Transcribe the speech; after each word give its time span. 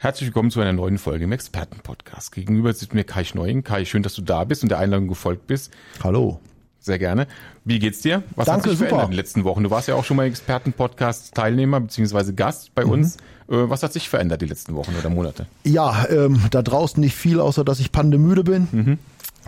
Herzlich 0.00 0.28
willkommen 0.28 0.52
zu 0.52 0.60
einer 0.60 0.72
neuen 0.72 0.96
Folge 0.96 1.24
im 1.24 1.32
Expertenpodcast. 1.32 2.30
Gegenüber 2.30 2.72
sitzt 2.72 2.94
mir 2.94 3.02
Kai 3.02 3.24
Schneuen. 3.24 3.64
Kai, 3.64 3.84
schön, 3.84 4.04
dass 4.04 4.14
du 4.14 4.22
da 4.22 4.44
bist 4.44 4.62
und 4.62 4.68
der 4.68 4.78
Einladung 4.78 5.08
gefolgt 5.08 5.48
bist. 5.48 5.72
Hallo. 6.04 6.38
Sehr 6.78 7.00
gerne. 7.00 7.26
Wie 7.64 7.80
geht's 7.80 8.00
dir? 8.00 8.22
Was 8.36 8.46
Danke, 8.46 8.70
hat 8.70 8.70
sich 8.70 8.78
super. 8.78 8.90
verändert 8.90 9.06
in 9.06 9.10
den 9.10 9.16
letzten 9.16 9.42
Wochen? 9.42 9.64
Du 9.64 9.72
warst 9.72 9.88
ja 9.88 9.96
auch 9.96 10.04
schon 10.04 10.16
mal 10.16 10.26
Expertenpodcast-Teilnehmer 10.26 11.80
bzw. 11.80 12.32
Gast 12.32 12.72
bei 12.76 12.84
uns. 12.84 13.16
Äh, 13.16 13.68
Was 13.68 13.82
hat 13.82 13.92
sich 13.92 14.08
verändert 14.08 14.40
die 14.40 14.46
letzten 14.46 14.76
Wochen 14.76 14.94
oder 14.96 15.10
Monate? 15.10 15.46
Ja, 15.64 16.06
ähm, 16.08 16.42
da 16.52 16.62
draußen 16.62 17.00
nicht 17.00 17.16
viel, 17.16 17.40
außer 17.40 17.64
dass 17.64 17.80
ich 17.80 17.90
pandemüde 17.90 18.44
bin. 18.44 18.98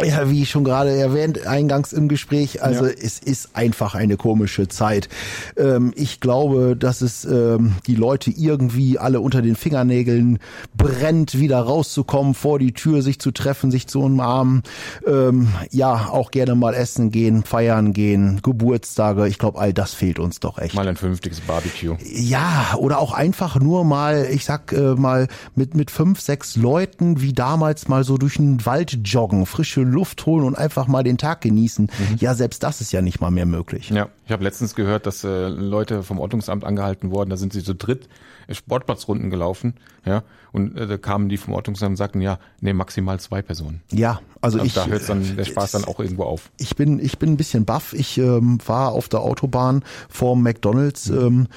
Ja, 0.05 0.31
wie 0.31 0.47
schon 0.47 0.65
gerade 0.65 0.91
erwähnt, 0.91 1.47
eingangs 1.47 1.93
im 1.93 2.09
Gespräch, 2.09 2.63
also 2.63 2.87
Ja. 2.87 2.93
es 2.93 3.19
ist 3.19 3.51
einfach 3.55 3.95
eine 3.95 4.17
komische 4.17 4.69
Zeit. 4.69 5.09
Ähm, 5.57 5.93
ich 5.97 6.21
glaube, 6.21 6.77
dass 6.77 7.01
es 7.01 7.25
ähm, 7.25 7.75
die 7.87 7.95
Leute 7.95 8.31
irgendwie 8.31 8.99
alle 8.99 9.21
unter 9.21 9.43
den 9.43 9.57
Fingernägeln 9.57 10.39
brennt, 10.77 11.39
wieder 11.39 11.61
rauszukommen, 11.61 12.35
vor 12.35 12.59
die 12.59 12.73
Tür 12.73 13.03
sich 13.03 13.19
zu 13.19 13.31
treffen, 13.31 13.71
sich 13.71 13.87
zu 13.87 14.01
umarmen. 14.01 14.63
Ähm, 15.07 15.49
ja, 15.71 16.09
auch 16.11 16.31
gerne 16.31 16.55
mal 16.55 16.75
essen 16.75 17.11
gehen, 17.11 17.43
feiern 17.45 17.93
gehen, 17.93 18.41
Geburtstage. 18.43 19.29
Ich 19.29 19.39
glaube, 19.39 19.59
all 19.59 19.73
das 19.73 19.95
fehlt 19.95 20.19
uns 20.19 20.41
doch 20.41 20.59
echt. 20.59 20.75
Mal 20.75 20.89
ein 20.89 20.97
vernünftiges 20.97 21.41
Barbecue. 21.41 21.97
Ja, 22.05 22.75
oder 22.79 22.99
auch 22.99 23.13
einfach 23.13 23.59
nur 23.61 23.85
mal, 23.85 24.27
ich 24.31 24.45
sag 24.45 24.73
äh, 24.73 24.95
mal, 24.95 25.29
mit, 25.55 25.75
mit 25.75 25.91
fünf, 25.91 26.21
sechs 26.21 26.57
Leuten 26.57 27.21
wie 27.21 27.33
damals 27.33 27.89
mal 27.89 28.05
so 28.05 28.17
durch 28.19 28.37
den 28.37 28.65
Wald 28.67 28.99
joggen, 29.05 29.47
frische 29.47 29.83
Luft 29.91 30.27
holen 30.27 30.45
und 30.45 30.57
einfach 30.57 30.87
mal 30.87 31.03
den 31.03 31.19
Tag 31.19 31.41
genießen. 31.41 31.91
Ja, 32.19 32.35
selbst 32.35 32.63
das 32.63 32.81
ist 32.81 32.93
ja 32.93 33.03
nicht 33.03 33.21
mal 33.21 33.31
mehr 33.31 33.47
möglich. 33.47 33.91
Ja, 33.91 34.09
ich 34.27 34.33
habe 34.33 34.45
letztens 34.45 34.75
gehört, 34.75 35.07
dass 35.07 35.25
äh, 35.25 35.49
Leute 35.49 36.03
vom 36.03 36.19
Ordnungsamt 36.19 36.65
angehalten 36.65 37.11
wurden. 37.11 37.31
Da 37.31 37.37
sind 37.37 37.53
sie 37.53 37.63
zu 37.63 37.75
dritt 37.75 38.09
äh, 38.47 38.55
Sportplatzrunden 38.55 39.31
gelaufen. 39.31 39.75
Ja, 40.05 40.23
und 40.53 40.77
äh, 40.79 40.87
da 40.87 40.97
kamen 40.97 41.29
die 41.29 41.37
vom 41.37 41.55
Ordnungsamt 41.55 41.91
und 41.91 41.97
sagten, 41.97 42.21
ja, 42.21 42.39
nee, 42.61 42.73
maximal 42.73 43.21
zwei 43.21 43.43
Personen. 43.43 43.83
Ja, 43.93 44.21
also 44.41 44.59
Und 44.59 44.67
ich. 44.67 44.75
da 44.75 44.87
hört 44.87 45.09
dann 45.09 45.23
der 45.37 45.45
äh, 45.47 45.49
Spaß 45.49 45.73
dann 45.73 45.85
auch 45.85 46.01
irgendwo 46.01 46.25
auf. 46.25 46.51
ich 46.57 46.75
bin, 46.75 46.99
ich 46.99 47.19
bin 47.19 47.33
ein 47.33 47.37
bisschen 47.37 47.65
baff. 47.65 47.93
Ich 47.93 48.19
ähm, 48.19 48.59
war 48.67 48.93
auf 48.93 49.09
der 49.09 49.21
Autobahn 49.21 49.83
vor 50.09 50.37
McDonalds 50.37 51.11
ähm, 51.11 51.49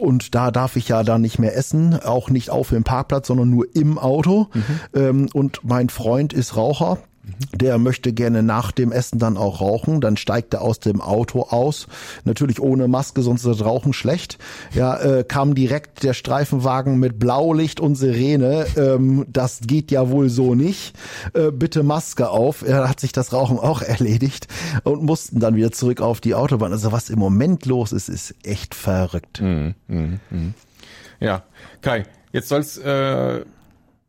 und 0.00 0.34
da 0.34 0.50
darf 0.50 0.76
ich 0.76 0.88
ja 0.88 1.02
dann 1.04 1.20
nicht 1.22 1.38
mehr 1.38 1.56
essen, 1.56 1.98
auch 2.02 2.30
nicht 2.30 2.50
auf 2.50 2.70
dem 2.70 2.84
Parkplatz, 2.84 3.28
sondern 3.28 3.50
nur 3.50 3.66
im 3.74 3.98
Auto. 3.98 4.48
Ähm, 4.92 5.28
und 5.32 5.60
mein 5.64 5.88
Freund 5.88 6.32
ist 6.32 6.56
Raucher. 6.56 6.98
Der 7.52 7.78
möchte 7.78 8.12
gerne 8.12 8.42
nach 8.42 8.72
dem 8.72 8.92
Essen 8.92 9.18
dann 9.18 9.36
auch 9.36 9.60
rauchen. 9.60 10.00
Dann 10.00 10.16
steigt 10.16 10.54
er 10.54 10.62
aus 10.62 10.80
dem 10.80 11.00
Auto 11.00 11.42
aus. 11.42 11.86
Natürlich 12.24 12.60
ohne 12.60 12.88
Maske, 12.88 13.22
sonst 13.22 13.44
ist 13.44 13.60
das 13.60 13.66
Rauchen 13.66 13.92
schlecht. 13.92 14.38
Ja, 14.72 14.98
äh, 15.00 15.24
kam 15.24 15.54
direkt 15.54 16.02
der 16.02 16.14
Streifenwagen 16.14 16.98
mit 16.98 17.18
Blaulicht 17.18 17.80
und 17.80 17.94
Sirene. 17.94 18.66
Ähm, 18.76 19.26
das 19.28 19.60
geht 19.62 19.90
ja 19.90 20.10
wohl 20.10 20.28
so 20.28 20.54
nicht. 20.54 20.96
Äh, 21.32 21.50
bitte 21.50 21.82
Maske 21.82 22.28
auf. 22.28 22.66
Er 22.66 22.88
hat 22.88 23.00
sich 23.00 23.12
das 23.12 23.32
Rauchen 23.32 23.58
auch 23.58 23.82
erledigt 23.94 24.48
und 24.82 25.02
mussten 25.02 25.40
dann 25.40 25.56
wieder 25.56 25.72
zurück 25.72 26.00
auf 26.00 26.20
die 26.20 26.34
Autobahn. 26.34 26.72
Also 26.72 26.92
was 26.92 27.10
im 27.10 27.18
Moment 27.18 27.66
los 27.66 27.92
ist, 27.92 28.08
ist 28.08 28.34
echt 28.42 28.74
verrückt. 28.74 29.42
Ja, 31.20 31.42
Kai, 31.80 32.04
jetzt 32.32 32.48
soll's 32.48 32.76
äh, 32.78 33.44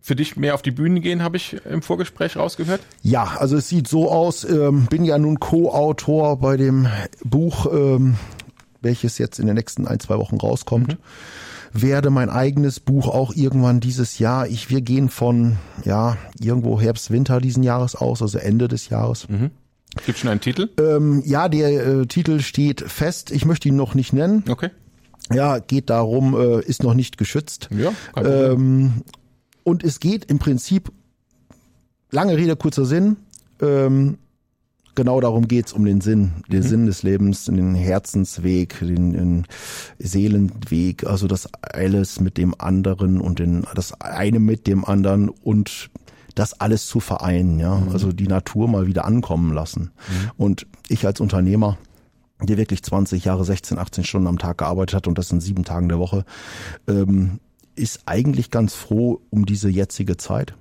für 0.05 0.15
dich 0.15 0.37
mehr 0.37 0.53
auf 0.53 0.61
die 0.61 0.69
Bühne 0.69 0.99
gehen, 0.99 1.23
habe 1.23 1.37
ich 1.37 1.57
im 1.65 1.81
Vorgespräch 1.81 2.37
rausgehört. 2.37 2.79
Ja, 3.01 3.37
also 3.39 3.57
es 3.57 3.69
sieht 3.69 3.87
so 3.87 4.11
aus, 4.11 4.43
ähm, 4.43 4.85
bin 4.85 5.03
ja 5.03 5.17
nun 5.17 5.39
Co-Autor 5.39 6.37
bei 6.37 6.57
dem 6.57 6.87
Buch, 7.23 7.65
ähm, 7.73 8.15
welches 8.81 9.17
jetzt 9.17 9.39
in 9.39 9.47
den 9.47 9.55
nächsten 9.55 9.87
ein, 9.87 9.99
zwei 9.99 10.19
Wochen 10.19 10.37
rauskommt. 10.37 10.97
Werde 11.73 12.11
mein 12.11 12.29
eigenes 12.29 12.79
Buch 12.79 13.07
auch 13.07 13.33
irgendwann 13.33 13.79
dieses 13.79 14.19
Jahr. 14.19 14.45
Ich, 14.45 14.69
wir 14.69 14.81
gehen 14.81 15.09
von, 15.09 15.57
ja, 15.83 16.17
irgendwo 16.39 16.79
Herbst, 16.79 17.09
Winter 17.09 17.41
diesen 17.41 17.63
Jahres 17.63 17.95
aus, 17.95 18.21
also 18.21 18.37
Ende 18.37 18.67
des 18.67 18.89
Jahres. 18.89 19.27
Gibt 20.05 20.19
schon 20.19 20.29
einen 20.29 20.39
Titel? 20.39 20.69
Ähm, 20.79 21.23
ja, 21.25 21.49
der 21.49 21.83
äh, 21.83 22.05
Titel 22.05 22.41
steht 22.41 22.81
fest. 22.81 23.31
Ich 23.31 23.45
möchte 23.45 23.69
ihn 23.69 23.75
noch 23.75 23.95
nicht 23.95 24.13
nennen. 24.13 24.43
Okay. 24.47 24.69
Ja, 25.33 25.57
geht 25.57 25.89
darum, 25.89 26.39
äh, 26.39 26.61
ist 26.61 26.83
noch 26.83 26.93
nicht 26.93 27.17
geschützt. 27.17 27.69
Ja, 27.71 27.91
kein 28.13 28.23
Problem. 28.23 28.51
Ähm, 28.51 28.93
und 29.65 29.83
es 29.83 29.99
geht 29.99 30.25
im 30.25 30.37
Prinzip, 30.39 30.91
lange 32.11 32.37
Rede, 32.37 32.55
kurzer 32.55 32.85
Sinn, 32.85 33.17
ähm, 33.59 34.19
genau 34.93 35.19
darum 35.19 35.47
geht's 35.47 35.73
um 35.73 35.83
den 35.83 36.01
Sinn, 36.01 36.43
den 36.49 36.61
Sinn 36.61 36.85
des 36.85 37.01
Lebens, 37.01 37.45
den 37.45 37.73
Herzensweg, 37.73 38.79
den, 38.79 39.13
den 39.13 39.47
Seelenweg, 39.97 41.05
also 41.05 41.27
das 41.27 41.49
alles 41.61 42.21
mit 42.21 42.37
dem 42.37 42.53
anderen 42.59 43.19
und 43.19 43.39
den, 43.39 43.65
das 43.73 43.99
eine 43.99 44.39
mit 44.39 44.67
dem 44.67 44.85
anderen 44.85 45.29
und 45.29 45.89
das 46.35 46.59
alles 46.59 46.85
zu 46.85 46.99
vereinen, 46.99 47.59
ja, 47.59 47.81
also 47.91 48.11
die 48.11 48.27
Natur 48.27 48.67
mal 48.67 48.85
wieder 48.85 49.05
ankommen 49.05 49.51
lassen. 49.51 49.91
Und 50.37 50.67
ich 50.89 51.07
als 51.07 51.19
Unternehmer, 51.21 51.77
der 52.39 52.57
wirklich 52.57 52.83
20 52.83 53.25
Jahre, 53.25 53.45
16, 53.45 53.79
18 53.79 54.03
Stunden 54.03 54.27
am 54.27 54.37
Tag 54.37 54.59
gearbeitet 54.59 54.95
hat 54.95 55.07
und 55.07 55.17
das 55.17 55.31
in 55.31 55.41
sieben 55.41 55.63
Tagen 55.63 55.89
der 55.89 55.97
Woche, 55.97 56.23
ähm, 56.87 57.39
ist 57.75 58.01
eigentlich 58.05 58.51
ganz 58.51 58.73
froh 58.73 59.21
um 59.29 59.45
diese 59.45 59.69
jetzige 59.69 60.17
Zeit. 60.17 60.53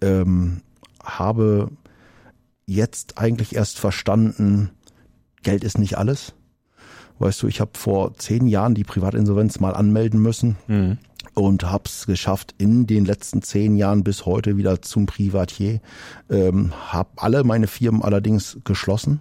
Ähm, 0.00 0.60
habe 1.02 1.70
jetzt 2.66 3.18
eigentlich 3.18 3.54
erst 3.54 3.78
verstanden, 3.78 4.70
Geld 5.42 5.64
ist 5.64 5.78
nicht 5.78 5.96
alles. 5.96 6.34
Weißt 7.18 7.42
du, 7.42 7.46
ich 7.46 7.60
habe 7.60 7.70
vor 7.74 8.14
zehn 8.14 8.46
Jahren 8.46 8.74
die 8.74 8.84
Privatinsolvenz 8.84 9.60
mal 9.60 9.74
anmelden 9.74 10.20
müssen 10.20 10.56
und 11.34 11.64
habe 11.64 11.84
es 11.86 12.06
geschafft, 12.06 12.54
in 12.58 12.86
den 12.86 13.04
letzten 13.04 13.42
zehn 13.42 13.76
Jahren 13.76 14.04
bis 14.04 14.26
heute 14.26 14.56
wieder 14.56 14.82
zum 14.82 15.06
Privatier. 15.06 15.80
Ähm, 16.28 16.72
habe 16.92 17.10
alle 17.16 17.44
meine 17.44 17.68
Firmen 17.68 18.02
allerdings 18.02 18.58
geschlossen. 18.64 19.20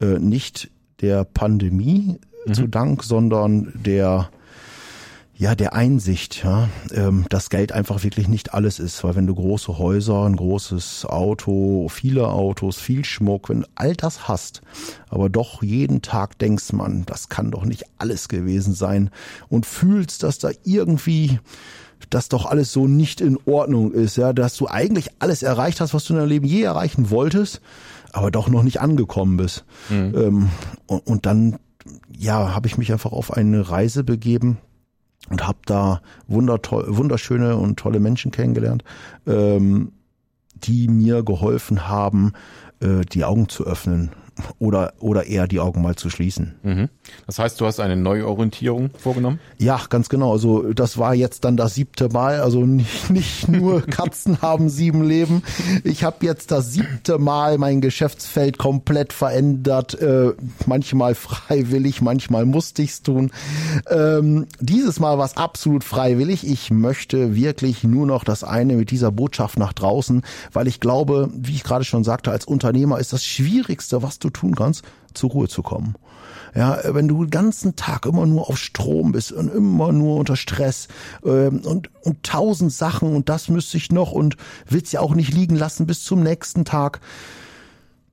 Äh, 0.00 0.18
nicht 0.18 0.70
der 1.00 1.24
Pandemie 1.24 2.18
zu 2.52 2.66
Dank, 2.66 3.04
sondern 3.04 3.72
der 3.74 4.30
ja, 5.42 5.56
der 5.56 5.72
Einsicht, 5.72 6.44
ja, 6.44 6.68
ähm, 6.94 7.26
dass 7.28 7.50
Geld 7.50 7.72
einfach 7.72 8.04
wirklich 8.04 8.28
nicht 8.28 8.54
alles 8.54 8.78
ist, 8.78 9.02
weil 9.02 9.16
wenn 9.16 9.26
du 9.26 9.34
große 9.34 9.76
Häuser, 9.76 10.24
ein 10.24 10.36
großes 10.36 11.04
Auto, 11.06 11.88
viele 11.88 12.28
Autos, 12.28 12.78
viel 12.78 13.04
Schmuck, 13.04 13.48
wenn 13.48 13.62
du 13.62 13.68
all 13.74 13.96
das 13.96 14.28
hast, 14.28 14.62
aber 15.10 15.28
doch 15.28 15.60
jeden 15.64 16.00
Tag 16.00 16.38
denkst 16.38 16.72
man, 16.72 17.04
das 17.06 17.28
kann 17.28 17.50
doch 17.50 17.64
nicht 17.64 17.86
alles 17.98 18.28
gewesen 18.28 18.72
sein 18.72 19.10
und 19.48 19.66
fühlst, 19.66 20.22
dass 20.22 20.38
da 20.38 20.50
irgendwie 20.62 21.40
das 22.08 22.28
doch 22.28 22.46
alles 22.46 22.70
so 22.70 22.86
nicht 22.86 23.20
in 23.20 23.36
Ordnung 23.44 23.90
ist, 23.90 24.16
ja, 24.16 24.32
dass 24.32 24.56
du 24.56 24.68
eigentlich 24.68 25.08
alles 25.18 25.42
erreicht 25.42 25.80
hast, 25.80 25.92
was 25.92 26.04
du 26.04 26.12
in 26.12 26.20
deinem 26.20 26.28
Leben 26.28 26.46
je 26.46 26.62
erreichen 26.62 27.10
wolltest, 27.10 27.60
aber 28.12 28.30
doch 28.30 28.48
noch 28.48 28.62
nicht 28.62 28.80
angekommen 28.80 29.38
bist. 29.38 29.64
Ähm, 30.14 30.50
und, 30.86 31.04
und 31.04 31.26
dann, 31.26 31.58
ja, 32.16 32.54
habe 32.54 32.68
ich 32.68 32.78
mich 32.78 32.92
einfach 32.92 33.10
auf 33.10 33.32
eine 33.32 33.68
Reise 33.68 34.04
begeben, 34.04 34.58
und 35.30 35.46
habe 35.46 35.58
da 35.66 36.00
wunderschöne 36.26 37.56
und 37.56 37.78
tolle 37.78 38.00
Menschen 38.00 38.30
kennengelernt, 38.30 38.84
ähm, 39.26 39.92
die 40.54 40.88
mir 40.88 41.22
geholfen 41.22 41.88
haben, 41.88 42.32
äh, 42.80 43.00
die 43.00 43.24
Augen 43.24 43.48
zu 43.48 43.66
öffnen 43.66 44.10
oder 44.58 44.94
oder 44.98 45.26
eher 45.26 45.46
die 45.46 45.60
Augen 45.60 45.82
mal 45.82 45.96
zu 45.96 46.10
schließen. 46.10 46.54
Mhm. 46.62 46.88
Das 47.26 47.38
heißt, 47.38 47.60
du 47.60 47.66
hast 47.66 47.80
eine 47.80 47.96
Neuorientierung 47.96 48.90
vorgenommen? 48.98 49.40
Ja, 49.58 49.80
ganz 49.88 50.08
genau. 50.08 50.32
Also 50.32 50.72
das 50.72 50.98
war 50.98 51.14
jetzt 51.14 51.44
dann 51.44 51.56
das 51.56 51.74
siebte 51.74 52.08
Mal. 52.08 52.40
Also 52.40 52.64
nicht, 52.64 53.10
nicht 53.10 53.48
nur 53.48 53.82
Katzen 53.82 54.40
haben 54.42 54.68
sieben 54.68 55.04
Leben. 55.04 55.42
Ich 55.84 56.04
habe 56.04 56.24
jetzt 56.24 56.50
das 56.50 56.72
siebte 56.72 57.18
Mal 57.18 57.58
mein 57.58 57.80
Geschäftsfeld 57.80 58.58
komplett 58.58 59.12
verändert. 59.12 60.00
Äh, 60.00 60.32
manchmal 60.66 61.14
freiwillig, 61.14 62.00
manchmal 62.02 62.46
musste 62.46 62.82
ich's 62.82 63.02
tun. 63.02 63.30
Ähm, 63.90 64.46
dieses 64.60 65.00
Mal 65.00 65.18
war 65.18 65.26
es 65.26 65.36
absolut 65.36 65.84
freiwillig. 65.84 66.46
Ich 66.46 66.70
möchte 66.70 67.34
wirklich 67.34 67.84
nur 67.84 68.06
noch 68.06 68.24
das 68.24 68.44
eine 68.44 68.74
mit 68.74 68.90
dieser 68.90 69.12
Botschaft 69.12 69.58
nach 69.58 69.72
draußen, 69.72 70.22
weil 70.52 70.68
ich 70.68 70.80
glaube, 70.80 71.30
wie 71.34 71.54
ich 71.54 71.64
gerade 71.64 71.84
schon 71.84 72.04
sagte, 72.04 72.30
als 72.30 72.44
Unternehmer 72.44 72.98
ist 72.98 73.12
das 73.12 73.24
Schwierigste, 73.24 74.02
was 74.02 74.18
du 74.24 74.30
tun 74.30 74.54
kannst, 74.54 74.84
zur 75.14 75.30
Ruhe 75.30 75.48
zu 75.48 75.62
kommen. 75.62 75.94
Ja, 76.54 76.78
wenn 76.84 77.08
du 77.08 77.24
den 77.24 77.30
ganzen 77.30 77.76
Tag 77.76 78.04
immer 78.04 78.26
nur 78.26 78.48
auf 78.48 78.58
Strom 78.58 79.12
bist 79.12 79.32
und 79.32 79.48
immer 79.48 79.90
nur 79.90 80.16
unter 80.16 80.36
Stress 80.36 80.88
ähm, 81.24 81.60
und, 81.64 81.90
und 82.02 82.22
tausend 82.22 82.72
Sachen 82.72 83.14
und 83.14 83.30
das 83.30 83.48
müsste 83.48 83.78
ich 83.78 83.90
noch 83.90 84.12
und 84.12 84.36
willst 84.68 84.92
ja 84.92 85.00
auch 85.00 85.14
nicht 85.14 85.32
liegen 85.32 85.56
lassen 85.56 85.86
bis 85.86 86.04
zum 86.04 86.22
nächsten 86.22 86.66
Tag, 86.66 87.00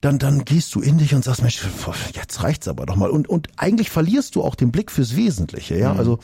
dann, 0.01 0.19
dann 0.19 0.45
gehst 0.45 0.73
du 0.73 0.79
in 0.79 0.97
dich 0.97 1.13
und 1.13 1.25
sagst, 1.25 1.41
Mensch, 1.41 1.61
jetzt 2.13 2.41
reicht's 2.41 2.69
aber 2.69 2.85
doch 2.85 2.95
mal. 2.95 3.09
Und, 3.09 3.27
und 3.27 3.49
eigentlich 3.57 3.89
verlierst 3.89 4.35
du 4.35 4.43
auch 4.43 4.55
den 4.55 4.71
Blick 4.71 4.91
fürs 4.91 5.17
Wesentliche, 5.17 5.77
ja. 5.77 5.93
Also 5.93 6.19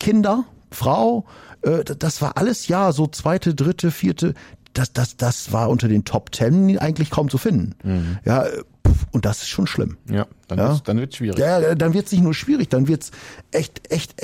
Kinder, 0.00 0.44
Frau, 0.72 1.26
äh, 1.62 1.84
das 1.84 2.20
war 2.20 2.36
alles 2.36 2.66
ja 2.66 2.90
so 2.92 3.06
zweite, 3.06 3.54
dritte, 3.54 3.92
vierte. 3.92 4.34
Das, 4.76 4.92
das, 4.92 5.16
das 5.16 5.52
war 5.52 5.70
unter 5.70 5.88
den 5.88 6.04
Top 6.04 6.32
Ten 6.32 6.78
eigentlich 6.78 7.10
kaum 7.10 7.30
zu 7.30 7.38
finden. 7.38 8.18
Ja, 8.24 8.44
äh, 8.44 8.62
pf, 8.86 9.06
und 9.12 9.24
das 9.24 9.38
ist 9.38 9.48
schon 9.48 9.66
schlimm. 9.66 9.96
Ja, 10.10 10.26
dann, 10.48 10.58
Ja. 10.58 10.68
Wird's, 10.68 10.82
dann 10.82 10.98
wird's 10.98 11.16
schwierig. 11.16 11.38
Ja, 11.38 11.74
dann 11.74 11.94
wird's 11.94 12.12
nicht 12.12 12.22
nur 12.22 12.34
schwierig, 12.34 12.68
dann 12.68 12.86
wird's 12.86 13.10
echt, 13.52 13.90
echt 13.90 14.14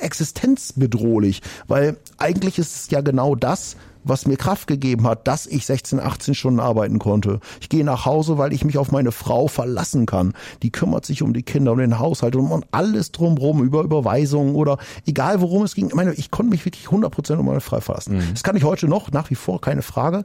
existenzbedrohlich, 0.00 1.42
weil 1.66 1.96
eigentlich 2.16 2.58
ist 2.58 2.74
es 2.76 2.90
ja 2.90 3.00
genau 3.02 3.34
das, 3.34 3.76
was 4.08 4.26
mir 4.26 4.36
Kraft 4.36 4.66
gegeben 4.66 5.06
hat, 5.06 5.28
dass 5.28 5.46
ich 5.46 5.66
16, 5.66 6.00
18 6.00 6.34
Stunden 6.34 6.60
arbeiten 6.60 6.98
konnte. 6.98 7.40
Ich 7.60 7.68
gehe 7.68 7.84
nach 7.84 8.06
Hause, 8.06 8.38
weil 8.38 8.52
ich 8.52 8.64
mich 8.64 8.78
auf 8.78 8.90
meine 8.90 9.12
Frau 9.12 9.48
verlassen 9.48 10.06
kann. 10.06 10.34
Die 10.62 10.70
kümmert 10.70 11.04
sich 11.04 11.22
um 11.22 11.32
die 11.32 11.42
Kinder, 11.42 11.72
um 11.72 11.78
den 11.78 11.98
Haushalt 11.98 12.36
und 12.36 12.50
um 12.50 12.64
alles 12.70 13.12
drumherum, 13.12 13.62
über 13.62 13.82
Überweisungen 13.82 14.54
oder 14.54 14.78
egal 15.06 15.40
worum 15.40 15.62
es 15.62 15.74
ging. 15.74 15.88
Ich 15.88 15.94
meine, 15.94 16.12
ich 16.14 16.30
konnte 16.30 16.50
mich 16.50 16.64
wirklich 16.64 16.86
100% 16.86 17.36
um 17.36 17.46
meine 17.46 17.60
Frau 17.60 17.80
verlassen. 17.80 18.22
Das 18.32 18.42
kann 18.42 18.56
ich 18.56 18.64
heute 18.64 18.88
noch, 18.88 19.10
nach 19.12 19.30
wie 19.30 19.34
vor, 19.34 19.60
keine 19.60 19.82
Frage. 19.82 20.24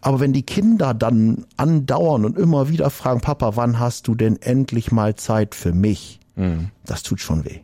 Aber 0.00 0.20
wenn 0.20 0.32
die 0.32 0.42
Kinder 0.42 0.94
dann 0.94 1.46
andauern 1.56 2.24
und 2.24 2.38
immer 2.38 2.68
wieder 2.68 2.90
fragen, 2.90 3.20
Papa, 3.20 3.56
wann 3.56 3.78
hast 3.78 4.08
du 4.08 4.14
denn 4.14 4.40
endlich 4.40 4.92
mal 4.92 5.14
Zeit 5.16 5.54
für 5.54 5.72
mich? 5.72 6.20
Das 6.84 7.02
tut 7.02 7.20
schon 7.20 7.44
weh. 7.44 7.60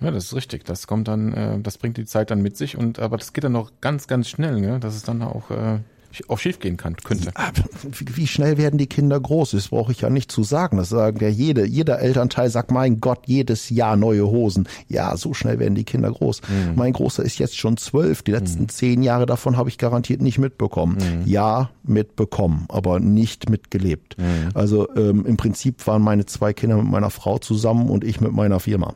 Ja, 0.00 0.10
das 0.10 0.24
ist 0.24 0.34
richtig. 0.34 0.64
Das 0.64 0.86
kommt 0.86 1.08
dann, 1.08 1.32
äh, 1.32 1.58
das 1.60 1.78
bringt 1.78 1.96
die 1.96 2.04
Zeit 2.04 2.30
dann 2.30 2.42
mit 2.42 2.56
sich 2.56 2.76
und 2.76 2.98
aber 2.98 3.16
das 3.16 3.32
geht 3.32 3.44
dann 3.44 3.52
noch 3.52 3.70
ganz, 3.80 4.06
ganz 4.06 4.28
schnell, 4.28 4.60
ne? 4.60 4.80
dass 4.80 4.94
es 4.94 5.02
dann 5.02 5.22
auch, 5.22 5.50
äh, 5.50 5.78
auch 6.28 6.38
schief 6.38 6.58
gehen 6.60 6.76
kann, 6.76 6.96
könnte. 6.96 7.30
Ah, 7.34 7.50
Wie 8.14 8.26
schnell 8.26 8.58
werden 8.58 8.78
die 8.78 8.86
Kinder 8.86 9.18
groß? 9.20 9.52
Das 9.52 9.68
brauche 9.68 9.92
ich 9.92 10.00
ja 10.00 10.10
nicht 10.10 10.30
zu 10.30 10.42
sagen. 10.44 10.76
Das 10.76 10.88
sagen 10.88 11.18
ja 11.20 11.28
jede. 11.28 11.66
Jeder 11.66 12.00
Elternteil 12.00 12.50
sagt, 12.50 12.70
mein 12.70 13.00
Gott, 13.00 13.20
jedes 13.26 13.70
Jahr 13.70 13.96
neue 13.96 14.26
Hosen. 14.26 14.68
Ja, 14.88 15.16
so 15.16 15.34
schnell 15.34 15.58
werden 15.58 15.74
die 15.74 15.84
Kinder 15.84 16.10
groß. 16.10 16.40
Mein 16.76 16.92
Großer 16.92 17.22
ist 17.22 17.38
jetzt 17.38 17.56
schon 17.58 17.76
zwölf. 17.76 18.22
Die 18.22 18.32
letzten 18.32 18.68
zehn 18.68 19.02
Jahre 19.02 19.26
davon 19.26 19.56
habe 19.56 19.68
ich 19.68 19.78
garantiert 19.78 20.22
nicht 20.22 20.38
mitbekommen. 20.38 20.98
Ja, 21.24 21.70
mitbekommen, 21.82 22.66
aber 22.68 23.00
nicht 23.00 23.50
mitgelebt. 23.50 24.16
Also 24.54 24.88
ähm, 24.96 25.24
im 25.26 25.36
Prinzip 25.36 25.86
waren 25.86 26.02
meine 26.02 26.26
zwei 26.26 26.52
Kinder 26.52 26.76
mit 26.76 26.90
meiner 26.90 27.10
Frau 27.10 27.38
zusammen 27.38 27.90
und 27.90 28.04
ich 28.04 28.20
mit 28.20 28.32
meiner 28.32 28.60
Firma. 28.60 28.94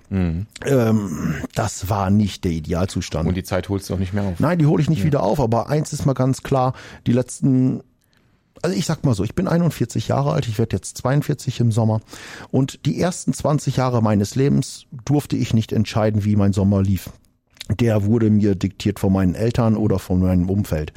Ähm, 0.64 1.34
das 1.54 1.88
war 1.88 2.10
nicht 2.10 2.44
der 2.44 2.52
Idealzustand. 2.52 3.28
Und 3.28 3.36
die 3.36 3.42
Zeit 3.42 3.68
holst 3.68 3.88
du 3.90 3.94
auch 3.94 3.98
nicht 3.98 4.14
mehr 4.14 4.24
auf. 4.24 4.40
Nein, 4.40 4.58
die 4.58 4.66
hole 4.66 4.82
ich 4.82 4.90
nicht 4.90 5.04
wieder 5.04 5.22
auf, 5.22 5.40
aber 5.40 5.68
eins 5.68 5.92
ist 5.92 6.06
mal 6.06 6.14
ganz 6.14 6.42
klar, 6.42 6.72
die 7.08 7.12
letzten 7.12 7.82
also 8.60 8.76
ich 8.76 8.86
sag 8.86 9.04
mal 9.04 9.14
so, 9.14 9.22
ich 9.22 9.36
bin 9.36 9.46
41 9.46 10.08
Jahre 10.08 10.32
alt, 10.32 10.48
ich 10.48 10.58
werde 10.58 10.76
jetzt 10.76 10.98
42 10.98 11.60
im 11.60 11.70
Sommer 11.70 12.00
und 12.50 12.84
die 12.86 13.00
ersten 13.00 13.32
20 13.32 13.76
Jahre 13.76 14.02
meines 14.02 14.34
Lebens 14.34 14.86
durfte 15.04 15.36
ich 15.36 15.54
nicht 15.54 15.72
entscheiden, 15.72 16.24
wie 16.24 16.34
mein 16.34 16.52
Sommer 16.52 16.82
lief. 16.82 17.10
Der 17.78 18.04
wurde 18.04 18.30
mir 18.30 18.56
diktiert 18.56 18.98
von 18.98 19.12
meinen 19.12 19.36
Eltern 19.36 19.76
oder 19.76 19.98
von 19.98 20.20
meinem 20.20 20.50
Umfeld. 20.50 20.92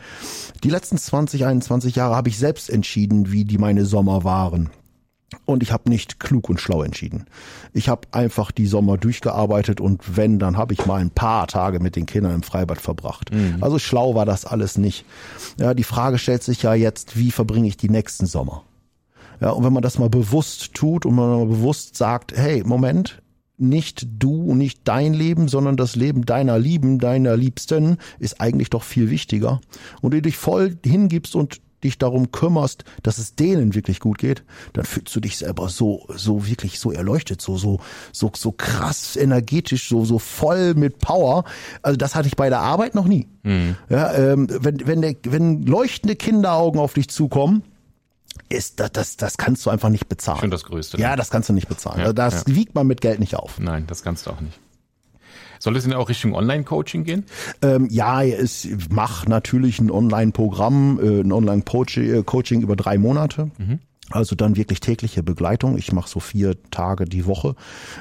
Die 0.63 0.69
letzten 0.69 0.97
20, 0.97 1.45
21 1.45 1.95
Jahre 1.95 2.15
habe 2.15 2.29
ich 2.29 2.37
selbst 2.39 2.69
entschieden, 2.69 3.31
wie 3.31 3.45
die 3.45 3.59
meine 3.59 3.85
Sommer 3.85 4.23
waren. 4.23 4.71
Und 5.45 5.63
ich 5.63 5.71
habe 5.71 5.89
nicht 5.89 6.19
klug 6.19 6.49
und 6.49 6.59
schlau 6.59 6.83
entschieden. 6.83 7.25
Ich 7.73 7.89
habe 7.89 8.07
einfach 8.11 8.51
die 8.51 8.67
Sommer 8.67 8.97
durchgearbeitet 8.97 9.79
und 9.79 10.17
wenn, 10.17 10.39
dann 10.39 10.57
habe 10.57 10.73
ich 10.73 10.85
mal 10.85 10.99
ein 10.99 11.09
paar 11.09 11.47
Tage 11.47 11.79
mit 11.79 11.95
den 11.95 12.05
Kindern 12.05 12.35
im 12.35 12.43
Freibad 12.43 12.81
verbracht. 12.81 13.31
Also 13.61 13.79
schlau 13.79 14.13
war 14.13 14.25
das 14.25 14.45
alles 14.45 14.77
nicht. 14.77 15.05
Ja, 15.57 15.73
die 15.73 15.83
Frage 15.83 16.17
stellt 16.17 16.43
sich 16.43 16.63
ja 16.63 16.73
jetzt, 16.73 17.17
wie 17.17 17.31
verbringe 17.31 17.67
ich 17.67 17.77
die 17.77 17.89
nächsten 17.89 18.25
Sommer? 18.25 18.63
Ja, 19.39 19.51
und 19.51 19.63
wenn 19.63 19.73
man 19.73 19.81
das 19.81 19.97
mal 19.97 20.09
bewusst 20.09 20.73
tut 20.73 21.05
und 21.05 21.15
man 21.15 21.29
mal 21.29 21.45
bewusst 21.47 21.95
sagt, 21.95 22.33
hey, 22.35 22.63
Moment, 22.63 23.21
nicht 23.57 24.07
du, 24.19 24.53
nicht 24.53 24.81
dein 24.83 25.13
Leben, 25.13 25.47
sondern 25.47 25.77
das 25.77 25.95
Leben 25.95 26.25
deiner 26.25 26.59
Lieben, 26.59 26.99
deiner 26.99 27.37
Liebsten 27.37 27.97
ist 28.19 28.41
eigentlich 28.41 28.69
doch 28.69 28.83
viel 28.83 29.09
wichtiger. 29.09 29.61
Und 30.01 30.13
du 30.13 30.21
dich 30.21 30.37
voll 30.37 30.77
hingibst 30.83 31.35
und 31.35 31.61
dich 31.83 31.97
darum 31.97 32.31
kümmerst, 32.31 32.83
dass 33.03 33.17
es 33.17 33.35
denen 33.35 33.73
wirklich 33.75 33.99
gut 33.99 34.17
geht, 34.17 34.43
dann 34.73 34.85
fühlst 34.85 35.15
du 35.15 35.19
dich 35.19 35.37
selber 35.37 35.69
so, 35.69 36.05
so 36.15 36.47
wirklich 36.47 36.79
so 36.79 36.91
erleuchtet, 36.91 37.41
so, 37.41 37.57
so, 37.57 37.79
so, 38.11 38.31
so 38.35 38.51
krass 38.51 39.15
energetisch, 39.15 39.89
so, 39.89 40.05
so 40.05 40.19
voll 40.19 40.73
mit 40.75 40.99
Power. 40.99 41.43
Also 41.81 41.97
das 41.97 42.15
hatte 42.15 42.27
ich 42.27 42.35
bei 42.35 42.49
der 42.49 42.59
Arbeit 42.59 42.95
noch 42.95 43.05
nie. 43.05 43.27
Ja, 43.89 44.13
ähm, 44.13 44.47
wenn, 44.49 44.85
wenn, 44.85 45.01
der, 45.01 45.15
wenn 45.23 45.65
leuchtende 45.65 46.15
Kinderaugen 46.15 46.79
auf 46.79 46.93
dich 46.93 47.09
zukommen, 47.09 47.63
ist 48.49 48.79
das, 48.79 48.91
das, 48.91 49.17
das 49.17 49.37
kannst 49.37 49.65
du 49.65 49.69
einfach 49.69 49.89
nicht 49.89 50.07
bezahlen. 50.07 50.39
Schon 50.39 50.51
das 50.51 50.63
Größte. 50.63 50.97
Ja, 50.99 51.15
das 51.15 51.29
kannst 51.29 51.49
du 51.49 51.53
nicht 51.53 51.67
bezahlen. 51.67 51.99
Ja, 51.99 52.13
das 52.13 52.45
ja. 52.47 52.55
wiegt 52.55 52.75
man 52.75 52.87
mit 52.87 53.01
Geld 53.01 53.19
nicht 53.19 53.35
auf. 53.35 53.59
Nein, 53.59 53.85
das 53.87 54.03
kannst 54.03 54.27
du 54.27 54.31
auch 54.31 54.41
nicht. 54.41 54.59
Soll 55.61 55.77
es 55.77 55.83
denn 55.83 55.93
auch 55.93 56.09
Richtung 56.09 56.33
Online-Coaching 56.33 57.03
gehen? 57.03 57.25
Ähm, 57.61 57.87
ja, 57.91 58.23
es 58.23 58.67
mach 58.89 59.27
natürlich 59.27 59.79
ein 59.79 59.91
Online-Programm, 59.91 60.99
äh, 60.99 61.21
ein 61.21 61.31
Online-Coaching 61.31 62.61
über 62.61 62.75
drei 62.75 62.97
Monate. 62.97 63.51
Also 64.09 64.35
dann 64.35 64.55
wirklich 64.55 64.79
tägliche 64.79 65.21
Begleitung. 65.21 65.77
Ich 65.77 65.91
mache 65.93 66.09
so 66.09 66.19
vier 66.19 66.57
Tage 66.71 67.05
die 67.05 67.27
Woche, 67.27 67.55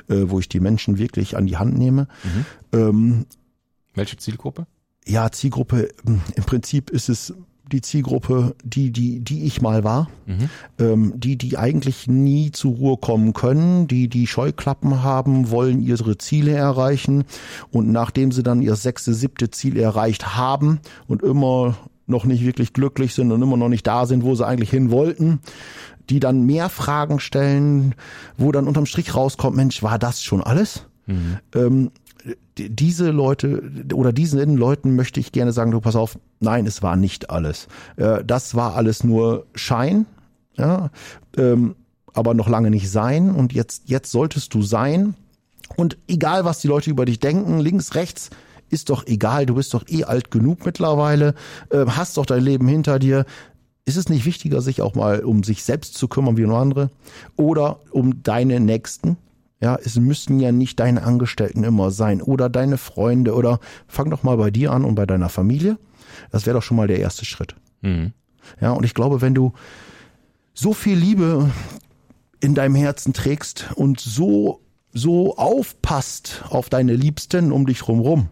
äh, 0.08 0.22
wo 0.26 0.40
ich 0.40 0.48
die 0.48 0.58
Menschen 0.58 0.96
wirklich 0.96 1.36
an 1.36 1.46
die 1.46 1.58
Hand 1.58 1.76
nehme. 1.76 2.08
Ähm, 2.72 3.26
Welche 3.94 4.16
Zielgruppe? 4.16 4.66
ja, 5.06 5.30
Zielgruppe, 5.30 5.90
ähm, 6.06 6.22
im 6.34 6.44
Prinzip 6.44 6.88
ist 6.88 7.08
es 7.08 7.34
die 7.72 7.80
Zielgruppe, 7.80 8.54
die, 8.64 8.90
die, 8.90 9.20
die 9.20 9.44
ich 9.44 9.60
mal 9.62 9.84
war, 9.84 10.08
ähm, 10.78 11.12
die, 11.16 11.36
die 11.36 11.56
eigentlich 11.58 12.06
nie 12.06 12.50
zur 12.52 12.74
Ruhe 12.76 12.96
kommen 12.96 13.32
können, 13.32 13.88
die, 13.88 14.08
die 14.08 14.26
Scheuklappen 14.26 15.02
haben, 15.02 15.50
wollen 15.50 15.80
ihre 15.82 16.18
Ziele 16.18 16.52
erreichen. 16.52 17.24
Und 17.70 17.90
nachdem 17.90 18.32
sie 18.32 18.42
dann 18.42 18.62
ihr 18.62 18.76
sechste, 18.76 19.14
siebte 19.14 19.50
Ziel 19.50 19.76
erreicht 19.78 20.36
haben 20.36 20.80
und 21.08 21.22
immer 21.22 21.76
noch 22.06 22.24
nicht 22.24 22.44
wirklich 22.44 22.72
glücklich 22.72 23.14
sind 23.14 23.30
und 23.32 23.40
immer 23.42 23.56
noch 23.56 23.68
nicht 23.68 23.86
da 23.86 24.06
sind, 24.06 24.24
wo 24.24 24.34
sie 24.34 24.46
eigentlich 24.46 24.70
hin 24.70 24.90
wollten, 24.90 25.38
die 26.08 26.18
dann 26.20 26.44
mehr 26.44 26.68
Fragen 26.68 27.20
stellen, 27.20 27.94
wo 28.36 28.50
dann 28.50 28.66
unterm 28.66 28.86
Strich 28.86 29.14
rauskommt, 29.14 29.56
Mensch, 29.56 29.82
war 29.82 29.98
das 29.98 30.22
schon 30.22 30.42
alles? 30.42 30.86
Ähm, 31.54 31.90
die- 31.92 31.92
diese 32.58 33.10
Leute 33.10 33.62
oder 33.94 34.12
diesen 34.12 34.56
Leuten 34.56 34.96
möchte 34.96 35.20
ich 35.20 35.32
gerne 35.32 35.52
sagen, 35.52 35.70
du 35.70 35.80
pass 35.80 35.96
auf, 35.96 36.18
nein, 36.40 36.66
es 36.66 36.82
war 36.82 36.96
nicht 36.96 37.30
alles. 37.30 37.68
Äh, 37.96 38.24
Das 38.24 38.54
war 38.54 38.76
alles 38.76 39.04
nur 39.04 39.46
Schein, 39.54 40.06
ja, 40.56 40.90
ähm, 41.36 41.76
aber 42.12 42.34
noch 42.34 42.48
lange 42.48 42.70
nicht 42.70 42.90
sein. 42.90 43.30
Und 43.30 43.52
jetzt, 43.52 43.84
jetzt 43.86 44.10
solltest 44.10 44.52
du 44.54 44.62
sein. 44.62 45.14
Und 45.76 45.96
egal, 46.08 46.44
was 46.44 46.60
die 46.60 46.68
Leute 46.68 46.90
über 46.90 47.04
dich 47.04 47.20
denken, 47.20 47.60
links, 47.60 47.94
rechts, 47.94 48.30
ist 48.68 48.90
doch 48.90 49.06
egal. 49.06 49.46
Du 49.46 49.54
bist 49.54 49.72
doch 49.74 49.84
eh 49.88 50.04
alt 50.04 50.30
genug 50.30 50.64
mittlerweile, 50.64 51.34
äh, 51.70 51.86
hast 51.86 52.16
doch 52.16 52.26
dein 52.26 52.42
Leben 52.42 52.68
hinter 52.68 52.98
dir. 52.98 53.24
Ist 53.84 53.96
es 53.96 54.08
nicht 54.08 54.24
wichtiger, 54.24 54.60
sich 54.60 54.82
auch 54.82 54.94
mal 54.94 55.20
um 55.24 55.42
sich 55.42 55.64
selbst 55.64 55.94
zu 55.96 56.06
kümmern 56.06 56.36
wie 56.36 56.42
nur 56.42 56.58
andere? 56.58 56.90
Oder 57.36 57.80
um 57.90 58.22
deine 58.22 58.60
Nächsten? 58.60 59.16
Ja, 59.60 59.76
es 59.76 59.96
müssen 59.96 60.40
ja 60.40 60.52
nicht 60.52 60.80
deine 60.80 61.02
Angestellten 61.02 61.64
immer 61.64 61.90
sein 61.90 62.22
oder 62.22 62.48
deine 62.48 62.78
Freunde 62.78 63.34
oder 63.34 63.60
fang 63.86 64.08
doch 64.10 64.22
mal 64.22 64.36
bei 64.36 64.50
dir 64.50 64.72
an 64.72 64.84
und 64.84 64.94
bei 64.94 65.04
deiner 65.04 65.28
Familie. 65.28 65.78
Das 66.30 66.46
wäre 66.46 66.56
doch 66.56 66.62
schon 66.62 66.78
mal 66.78 66.88
der 66.88 66.98
erste 66.98 67.24
Schritt. 67.24 67.54
Mhm. 67.82 68.12
Ja, 68.60 68.72
und 68.72 68.84
ich 68.84 68.94
glaube, 68.94 69.20
wenn 69.20 69.34
du 69.34 69.52
so 70.54 70.72
viel 70.72 70.96
Liebe 70.96 71.50
in 72.40 72.54
deinem 72.54 72.74
Herzen 72.74 73.12
trägst 73.12 73.70
und 73.74 74.00
so, 74.00 74.60
so 74.92 75.36
aufpasst 75.36 76.42
auf 76.48 76.70
deine 76.70 76.94
Liebsten 76.94 77.52
um 77.52 77.66
dich 77.66 77.86
rumrum, 77.86 78.28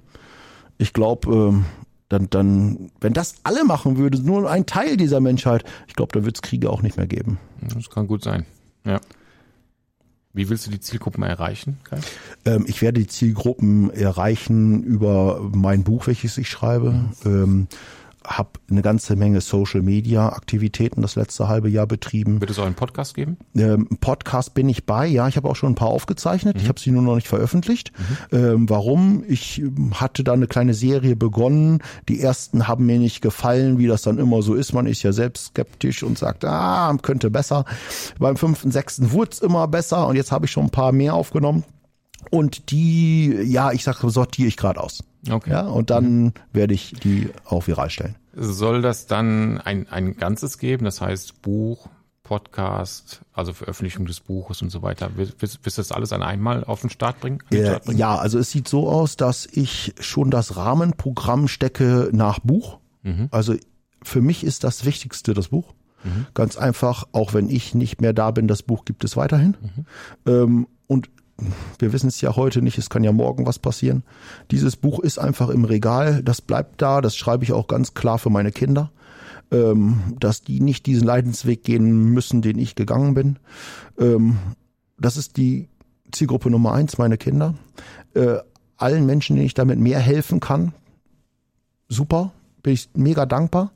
ich 0.78 0.92
glaube, 0.92 1.30
ähm, 1.30 1.64
dann, 2.08 2.30
dann, 2.30 2.90
wenn 3.00 3.12
das 3.12 3.34
alle 3.42 3.64
machen 3.64 3.98
würden, 3.98 4.24
nur 4.24 4.50
ein 4.50 4.64
Teil 4.64 4.96
dieser 4.96 5.20
Menschheit, 5.20 5.64
ich 5.88 5.94
glaube, 5.94 6.18
da 6.18 6.24
wird 6.24 6.36
es 6.36 6.42
Kriege 6.42 6.70
auch 6.70 6.80
nicht 6.80 6.96
mehr 6.96 7.06
geben. 7.06 7.38
Das 7.74 7.90
kann 7.90 8.06
gut 8.06 8.24
sein. 8.24 8.46
Ja. 8.86 8.98
Wie 10.32 10.48
willst 10.48 10.66
du 10.66 10.70
die 10.70 10.80
Zielgruppen 10.80 11.22
erreichen? 11.22 11.78
Kai? 11.84 11.98
Ähm, 12.44 12.64
ich 12.68 12.82
werde 12.82 13.00
die 13.00 13.06
Zielgruppen 13.06 13.90
erreichen 13.90 14.82
über 14.82 15.40
mein 15.52 15.84
Buch, 15.84 16.06
welches 16.06 16.38
ich 16.38 16.48
schreibe. 16.48 17.06
Ähm, 17.24 17.66
habe 18.26 18.50
eine 18.70 18.82
ganze 18.82 19.16
Menge 19.16 19.40
Social 19.40 19.82
Media 19.82 20.28
Aktivitäten 20.30 21.02
das 21.02 21.16
letzte 21.16 21.48
halbe 21.48 21.68
Jahr 21.68 21.86
betrieben. 21.86 22.40
Wird 22.40 22.50
es 22.50 22.58
auch 22.58 22.66
einen 22.66 22.74
Podcast 22.74 23.14
geben? 23.14 23.36
Ähm, 23.56 23.88
Podcast 24.00 24.54
bin 24.54 24.68
ich 24.68 24.84
bei, 24.86 25.06
ja, 25.06 25.28
ich 25.28 25.36
habe 25.36 25.48
auch 25.48 25.56
schon 25.56 25.72
ein 25.72 25.76
paar 25.76 25.88
aufgezeichnet, 25.88 26.56
ich 26.60 26.68
habe 26.68 26.80
sie 26.80 26.90
nur 26.90 27.02
noch 27.02 27.14
nicht 27.14 27.28
veröffentlicht. 27.28 27.92
Ähm, 28.32 28.68
warum? 28.68 29.24
Ich 29.26 29.60
ähm, 29.60 29.92
hatte 29.94 30.24
da 30.24 30.32
eine 30.32 30.46
kleine 30.46 30.74
Serie 30.74 31.16
begonnen, 31.16 31.82
die 32.08 32.20
ersten 32.20 32.68
haben 32.68 32.86
mir 32.86 32.98
nicht 32.98 33.20
gefallen, 33.20 33.78
wie 33.78 33.86
das 33.86 34.02
dann 34.02 34.18
immer 34.18 34.42
so 34.42 34.54
ist, 34.54 34.72
man 34.72 34.86
ist 34.86 35.02
ja 35.02 35.12
selbst 35.12 35.46
skeptisch 35.48 36.02
und 36.02 36.18
sagt, 36.18 36.44
ah, 36.44 36.96
könnte 37.02 37.30
besser. 37.30 37.64
Beim 38.18 38.36
fünften, 38.36 38.70
sechsten 38.70 39.12
wurde 39.12 39.30
es 39.32 39.38
immer 39.38 39.68
besser 39.68 40.06
und 40.06 40.16
jetzt 40.16 40.32
habe 40.32 40.46
ich 40.46 40.50
schon 40.50 40.64
ein 40.64 40.70
paar 40.70 40.92
mehr 40.92 41.14
aufgenommen. 41.14 41.64
Und 42.30 42.70
die, 42.70 43.32
ja, 43.44 43.72
ich 43.72 43.84
sage, 43.84 44.10
sortiere 44.10 44.48
ich 44.48 44.56
gerade 44.56 44.80
aus. 44.80 45.02
Okay. 45.28 45.50
Ja, 45.50 45.62
und 45.62 45.90
dann 45.90 46.32
werde 46.52 46.74
ich 46.74 46.92
die 46.92 47.30
auch 47.44 47.66
viral 47.66 47.90
stellen. 47.90 48.16
Soll 48.34 48.82
das 48.82 49.06
dann 49.06 49.58
ein, 49.60 49.88
ein 49.88 50.16
Ganzes 50.16 50.58
geben? 50.58 50.84
Das 50.84 51.00
heißt 51.00 51.42
Buch, 51.42 51.88
Podcast, 52.22 53.22
also 53.32 53.52
Veröffentlichung 53.54 54.04
des 54.06 54.20
Buches 54.20 54.60
und 54.62 54.70
so 54.70 54.82
weiter. 54.82 55.10
Willst, 55.16 55.36
willst 55.40 55.78
du 55.78 55.80
das 55.80 55.92
alles 55.92 56.12
an 56.12 56.22
einmal 56.22 56.62
auf 56.64 56.82
den 56.82 56.90
Start 56.90 57.20
bringen? 57.20 57.38
Den 57.50 57.62
Äh, 57.62 57.66
Start 57.68 57.84
bringen? 57.86 57.98
ja, 57.98 58.16
also 58.16 58.38
es 58.38 58.50
sieht 58.50 58.68
so 58.68 58.88
aus, 58.88 59.16
dass 59.16 59.46
ich 59.46 59.94
schon 59.98 60.30
das 60.30 60.56
Rahmenprogramm 60.56 61.48
stecke 61.48 62.10
nach 62.12 62.38
Buch. 62.40 62.78
Also 63.30 63.54
für 64.02 64.20
mich 64.20 64.44
ist 64.44 64.64
das 64.64 64.84
Wichtigste 64.84 65.32
das 65.32 65.48
Buch. 65.48 65.72
Ganz 66.34 66.56
einfach, 66.58 67.06
auch 67.12 67.32
wenn 67.34 67.48
ich 67.48 67.74
nicht 67.74 68.00
mehr 68.02 68.12
da 68.12 68.30
bin, 68.30 68.46
das 68.46 68.62
Buch 68.62 68.84
gibt 68.84 69.02
es 69.02 69.16
weiterhin. 69.16 69.56
Ähm, 70.26 70.68
und 70.86 71.08
wir 71.78 71.92
wissen 71.92 72.08
es 72.08 72.20
ja 72.20 72.36
heute 72.36 72.62
nicht, 72.62 72.78
es 72.78 72.90
kann 72.90 73.04
ja 73.04 73.12
morgen 73.12 73.46
was 73.46 73.58
passieren. 73.58 74.02
Dieses 74.50 74.76
Buch 74.76 75.00
ist 75.00 75.18
einfach 75.18 75.48
im 75.48 75.64
Regal, 75.64 76.22
das 76.22 76.40
bleibt 76.40 76.82
da, 76.82 77.00
das 77.00 77.16
schreibe 77.16 77.44
ich 77.44 77.52
auch 77.52 77.68
ganz 77.68 77.94
klar 77.94 78.18
für 78.18 78.30
meine 78.30 78.52
Kinder, 78.52 78.90
ähm, 79.50 80.16
dass 80.18 80.42
die 80.42 80.60
nicht 80.60 80.86
diesen 80.86 81.06
Leidensweg 81.06 81.62
gehen 81.62 82.12
müssen, 82.12 82.42
den 82.42 82.58
ich 82.58 82.74
gegangen 82.74 83.14
bin. 83.14 83.38
Ähm, 83.98 84.38
das 84.98 85.16
ist 85.16 85.36
die 85.36 85.68
Zielgruppe 86.10 86.50
Nummer 86.50 86.72
eins, 86.72 86.98
meine 86.98 87.18
Kinder. 87.18 87.54
Äh, 88.14 88.38
allen 88.76 89.06
Menschen, 89.06 89.36
denen 89.36 89.46
ich 89.46 89.54
damit 89.54 89.78
mehr 89.78 90.00
helfen 90.00 90.40
kann, 90.40 90.72
super, 91.88 92.32
bin 92.62 92.72
ich 92.72 92.90
mega 92.94 93.26
dankbar. 93.26 93.72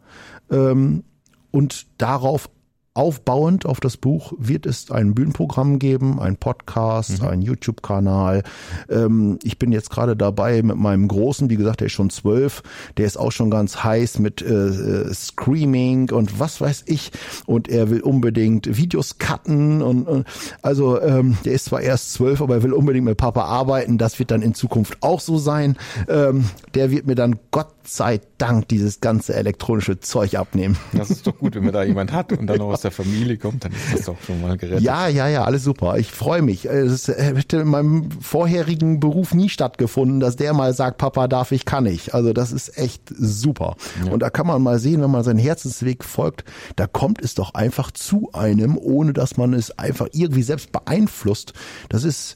Ähm, 0.50 1.04
und 1.50 1.87
darauf 1.99 2.49
aufbauend 2.95 3.65
auf 3.65 3.81
das 3.81 3.97
Buch 3.97 4.35
wird 4.37 4.67
es 4.67 4.91
ein 4.91 5.15
Bühnenprogramm 5.15 5.79
geben, 5.79 6.21
ein 6.21 6.37
Podcast, 6.37 7.23
ein 7.23 7.41
YouTube-Kanal. 7.41 8.43
Ähm, 8.91 9.39
ich 9.43 9.59
bin 9.59 9.73
jetzt 9.73 9.89
gerade 9.89 10.15
dabei 10.15 10.63
mit 10.63 10.77
meinem 10.77 11.09
Großen, 11.09 11.49
wie 11.49 11.57
gesagt, 11.57 11.81
der 11.81 11.87
ist 11.87 11.95
schon 11.95 12.11
zwölf, 12.11 12.63
der 12.99 13.07
ist 13.07 13.17
auch 13.17 13.33
schon 13.33 13.51
ganz 13.51 13.83
heiß 13.83 14.19
mit 14.19 14.43
äh, 14.43 14.69
äh, 14.69 15.15
Screaming 15.15 16.11
und 16.11 16.39
was 16.39 16.61
weiß 16.61 16.85
ich. 16.87 17.13
Und 17.47 17.69
er 17.69 17.89
will 17.89 18.03
unbedingt 18.03 18.77
Videos 18.77 19.17
cutten 19.17 19.81
und, 19.81 20.07
und 20.07 20.27
also 20.61 21.01
ähm, 21.01 21.39
der 21.47 21.55
ist 21.55 21.67
zwar 21.67 21.81
erst 21.81 22.13
zwölf, 22.13 22.43
aber 22.43 22.57
er 22.57 22.63
will 22.63 22.75
unbedingt 22.75 23.07
mit 23.07 23.17
Papa 23.17 23.45
arbeiten. 23.45 23.97
Das 23.97 24.19
wird 24.19 24.31
dann 24.31 24.43
in 24.43 24.55
Zukunft 24.55 24.99
auch 25.01 25.21
so 25.21 25.39
sein. 25.39 25.77
Ähm, 26.09 26.45
der 26.75 26.91
wird 26.91 27.07
mir 27.07 27.15
dann 27.15 27.39
Gott 27.51 27.73
sei 27.85 28.21
Dank 28.39 28.69
dieses 28.69 29.01
ganze 29.01 29.35
elektronische 29.35 29.99
Zeug 30.01 30.37
abnehmen. 30.37 30.77
Das 30.93 31.11
ist 31.11 31.27
doch 31.27 31.37
gut, 31.39 31.55
wenn 31.55 31.65
man 31.65 31.73
da 31.73 31.83
jemand 31.83 32.13
hat 32.13 32.33
und 32.33 32.47
dann 32.47 32.59
noch 32.59 32.82
aus 32.83 32.95
der 32.95 33.05
Familie 33.05 33.37
kommt, 33.37 33.65
dann 33.65 33.73
ist 33.73 33.95
das 33.95 34.07
doch 34.07 34.17
schon 34.27 34.41
mal 34.41 34.57
gerettet. 34.57 34.83
Ja, 34.83 35.07
ja, 35.07 35.29
ja, 35.29 35.45
alles 35.45 35.62
super. 35.62 35.99
Ich 35.99 36.11
freue 36.11 36.43
mich. 36.43 36.65
Es 36.65 37.07
hätte 37.07 37.59
in 37.59 37.69
meinem 37.69 38.11
vorherigen 38.11 38.99
Beruf 38.99 39.35
nie 39.35 39.49
stattgefunden, 39.49 40.19
dass 40.19 40.37
der 40.37 40.53
mal 40.53 40.75
sagt, 40.75 40.99
Papa 40.99 41.29
darf 41.29 41.53
ich, 41.53 41.65
kann 41.65 41.87
ich. 41.87 42.12
Also 42.12 42.33
das 42.33 42.51
ist 42.51 42.77
echt 42.77 43.03
super. 43.17 43.77
Und 44.11 44.21
da 44.21 44.31
kann 44.31 44.47
man 44.47 44.62
mal 44.62 44.79
sehen, 44.79 45.01
wenn 45.01 45.11
man 45.11 45.23
seinen 45.23 45.39
Herzensweg 45.39 46.03
folgt, 46.03 46.45
da 46.77 46.87
kommt 46.87 47.23
es 47.23 47.35
doch 47.35 47.55
einfach 47.55 47.93
zu 47.93 48.31
einem, 48.33 48.77
ohne 48.77 49.12
dass 49.12 49.37
man 49.37 49.55
es 49.55 49.79
einfach 49.79 50.09
irgendwie 50.12 50.43
selbst 50.43 50.73
beeinflusst. 50.73 51.53
Das 51.89 52.03
ist 52.03 52.35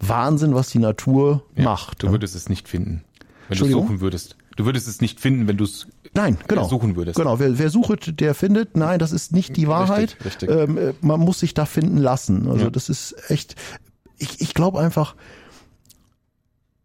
Wahnsinn, 0.00 0.54
was 0.54 0.70
die 0.70 0.80
Natur 0.80 1.44
Ja, 1.54 1.64
macht. 1.64 2.02
Du 2.02 2.10
würdest 2.10 2.34
es 2.34 2.48
nicht 2.48 2.68
finden, 2.68 3.04
wenn 3.48 3.58
du 3.58 3.66
suchen 3.66 4.00
würdest. 4.00 4.36
Du 4.56 4.64
würdest 4.64 4.88
es 4.88 5.00
nicht 5.00 5.20
finden, 5.20 5.46
wenn 5.48 5.56
du 5.56 5.64
es 5.64 5.86
Nein, 6.14 6.38
genau. 6.48 6.68
suchen 6.68 6.96
würdest. 6.96 7.16
Genau, 7.18 7.38
wer, 7.38 7.58
wer 7.58 7.70
sucht, 7.70 8.20
der 8.20 8.34
findet. 8.34 8.76
Nein, 8.76 8.98
das 8.98 9.12
ist 9.12 9.32
nicht 9.32 9.56
die 9.56 9.66
Wahrheit. 9.68 10.16
richtig. 10.24 10.48
Ähm, 10.50 10.78
äh, 10.78 10.92
man 11.00 11.20
muss 11.20 11.40
sich 11.40 11.54
da 11.54 11.66
finden 11.66 11.98
lassen. 11.98 12.48
Also 12.48 12.64
Ja. 12.66 12.70
das 12.70 12.88
ist 12.88 13.14
echt. 13.30 13.56
Ich, 14.18 14.40
ich 14.40 14.54
glaube 14.54 14.78
einfach, 14.80 15.16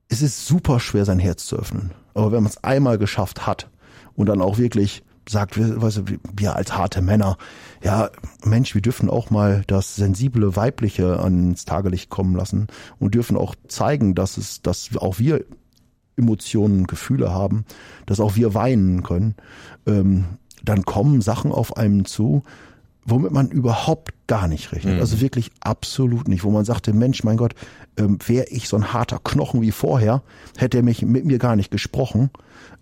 es 0.07 0.21
ist 0.21 0.45
super 0.47 0.79
schwer, 0.79 1.05
sein 1.05 1.19
Herz 1.19 1.45
zu 1.45 1.57
öffnen. 1.57 1.91
Aber 2.13 2.31
wenn 2.31 2.43
man 2.43 2.49
es 2.51 2.63
einmal 2.63 2.97
geschafft 2.97 3.45
hat 3.45 3.69
und 4.15 4.25
dann 4.27 4.41
auch 4.41 4.57
wirklich 4.57 5.03
sagt, 5.27 5.57
wir, 5.57 5.79
weißt 5.79 5.97
du, 5.97 6.03
wir 6.35 6.55
als 6.55 6.75
harte 6.75 7.01
Männer, 7.03 7.37
ja, 7.83 8.09
Mensch, 8.43 8.73
wir 8.73 8.81
dürfen 8.81 9.11
auch 9.11 9.29
mal 9.29 9.63
das 9.67 9.95
sensible 9.95 10.55
Weibliche 10.55 11.19
ans 11.19 11.65
Tagelicht 11.65 12.09
kommen 12.09 12.35
lassen 12.35 12.65
und 12.97 13.13
dürfen 13.13 13.37
auch 13.37 13.53
zeigen, 13.67 14.15
dass 14.15 14.37
es, 14.37 14.63
dass 14.63 14.89
auch 14.97 15.19
wir 15.19 15.45
Emotionen, 16.19 16.87
Gefühle 16.87 17.31
haben, 17.31 17.65
dass 18.05 18.19
auch 18.19 18.35
wir 18.35 18.53
weinen 18.53 19.03
können, 19.03 19.35
ähm, 19.87 20.25
dann 20.63 20.83
kommen 20.83 21.21
Sachen 21.21 21.51
auf 21.51 21.77
einem 21.77 22.05
zu, 22.05 22.43
womit 23.05 23.31
man 23.31 23.49
überhaupt 23.49 24.13
gar 24.27 24.47
nicht 24.47 24.71
rechnet. 24.71 24.99
Also 24.99 25.21
wirklich 25.21 25.51
absolut 25.61 26.27
nicht. 26.27 26.43
Wo 26.43 26.51
man 26.51 26.65
sagte, 26.65 26.93
Mensch, 26.93 27.23
mein 27.23 27.37
Gott, 27.37 27.55
ähm, 27.97 28.19
wäre 28.25 28.47
ich 28.49 28.69
so 28.69 28.77
ein 28.77 28.93
harter 28.93 29.19
Knochen 29.23 29.61
wie 29.61 29.71
vorher, 29.71 30.21
hätte 30.57 30.77
er 30.77 30.83
mich 30.83 31.01
mit 31.01 31.25
mir 31.25 31.39
gar 31.39 31.55
nicht 31.55 31.71
gesprochen. 31.71 32.29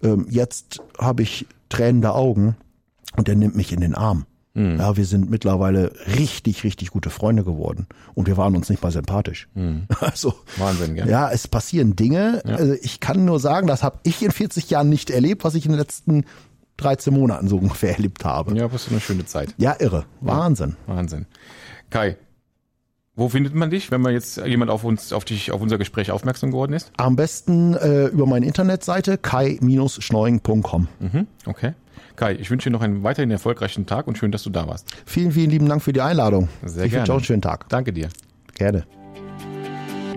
Ähm, 0.03 0.25
jetzt 0.29 0.81
habe 0.99 1.23
ich 1.23 1.47
tränende 1.69 2.13
Augen 2.13 2.55
und 3.15 3.29
er 3.29 3.35
nimmt 3.35 3.55
mich 3.55 3.71
in 3.71 3.79
den 3.79 3.95
Arm. 3.95 4.25
Ja, 4.57 4.97
wir 4.97 5.05
sind 5.05 5.29
mittlerweile 5.29 5.91
richtig, 6.17 6.63
richtig 6.63 6.89
gute 6.89 7.11
Freunde 7.11 7.43
geworden. 7.43 7.85
Und 8.15 8.25
wir 8.27 8.37
waren 8.37 8.55
uns 8.55 8.69
nicht 8.69 8.81
mal 8.81 8.91
sympathisch. 8.91 9.47
Also, 10.01 10.33
Wahnsinn, 10.57 10.95
gell? 10.95 11.07
ja, 11.07 11.29
es 11.31 11.47
passieren 11.47 11.95
Dinge. 11.95 12.41
Also 12.45 12.73
ich 12.81 12.99
kann 12.99 13.23
nur 13.25 13.39
sagen, 13.39 13.67
das 13.67 13.83
habe 13.83 13.99
ich 14.03 14.23
in 14.23 14.31
40 14.31 14.69
Jahren 14.69 14.89
nicht 14.89 15.09
erlebt, 15.11 15.43
was 15.43 15.53
ich 15.55 15.65
in 15.65 15.71
den 15.73 15.79
letzten 15.79 16.25
13 16.77 17.13
Monaten 17.13 17.47
so 17.47 17.57
ungefähr 17.61 17.93
erlebt 17.93 18.25
habe. 18.25 18.57
Ja, 18.57 18.71
was 18.73 18.85
für 18.85 18.91
eine 18.91 18.99
schöne 18.99 19.25
Zeit. 19.25 19.53
Ja, 19.57 19.75
irre. 19.79 20.05
Wahnsinn. 20.21 20.75
Wahnsinn. 20.87 21.25
Kai, 21.89 22.17
wo 23.15 23.29
findet 23.29 23.55
man 23.55 23.71
dich, 23.71 23.89
wenn 23.89 24.01
man 24.01 24.13
jetzt 24.13 24.37
jemand 24.37 24.69
auf 24.69 24.83
uns, 24.83 25.11
auf 25.11 25.25
dich, 25.25 25.51
auf 25.51 25.59
unser 25.59 25.79
Gespräch 25.79 26.11
aufmerksam 26.11 26.51
geworden 26.51 26.73
ist? 26.73 26.91
Am 26.97 27.15
besten 27.15 27.73
äh, 27.73 28.05
über 28.07 28.27
meine 28.27 28.45
Internetseite 28.45 29.17
kai-schnorring.com. 29.17 30.87
Mhm, 30.99 31.27
okay. 31.47 31.73
Kai, 32.15 32.35
ich 32.35 32.49
wünsche 32.49 32.69
dir 32.69 32.73
noch 32.73 32.81
einen 32.81 33.03
weiterhin 33.03 33.31
erfolgreichen 33.31 33.85
Tag 33.85 34.07
und 34.07 34.17
schön, 34.17 34.31
dass 34.31 34.43
du 34.43 34.49
da 34.49 34.67
warst. 34.67 34.93
Vielen, 35.05 35.31
vielen 35.31 35.49
lieben 35.49 35.67
Dank 35.67 35.81
für 35.81 35.93
die 35.93 36.01
Einladung. 36.01 36.49
Sehr 36.63 36.85
ich 36.85 36.91
wünsche 36.91 37.03
gerne. 37.03 37.11
auch 37.11 37.15
einen 37.15 37.23
schönen 37.23 37.41
Tag. 37.41 37.69
Danke 37.69 37.93
dir. 37.93 38.09
Gerne. 38.55 38.85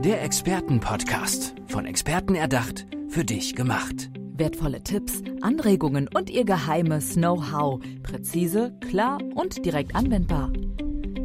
Der 0.05 0.23
Expertenpodcast. 0.23 1.55
Von 1.69 1.85
Experten 1.85 2.35
erdacht, 2.35 2.87
für 3.09 3.25
dich 3.25 3.55
gemacht. 3.55 4.11
Wertvolle 4.33 4.83
Tipps, 4.83 5.23
Anregungen 5.43 6.09
und 6.09 6.31
ihr 6.31 6.47
geheimes 6.47 7.15
Know-how. 7.15 7.81
Präzise, 8.03 8.73
klar 8.89 9.19
und 9.35 9.65
direkt 9.67 9.95
anwendbar. 9.95 10.51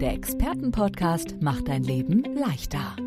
Der 0.02 0.12
Expertenpodcast 0.14 1.42
macht 1.42 1.70
dein 1.70 1.84
Leben 1.84 2.24
leichter. 2.36 2.98